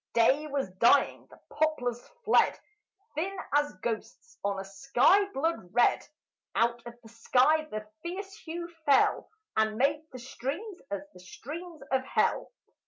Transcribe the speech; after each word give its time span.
Day 0.13 0.47
was 0.47 0.71
dying; 0.79 1.27
the 1.29 1.39
poplars 1.51 2.01
fled, 2.25 2.59
Thin 3.13 3.37
as 3.53 3.71
ghosts, 3.83 4.35
on 4.43 4.59
a 4.59 4.65
sky 4.65 5.25
blood 5.25 5.69
red; 5.75 6.07
Out 6.55 6.81
of 6.87 6.99
the 7.03 7.09
sky 7.09 7.65
the 7.65 7.85
fierce 8.01 8.33
hue 8.35 8.67
fell, 8.87 9.29
And 9.55 9.77
made 9.77 10.01
the 10.11 10.17
streams 10.17 10.79
as 10.89 11.03
the 11.13 11.19
streams 11.19 11.83
of 11.91 12.03
hell. 12.03 12.51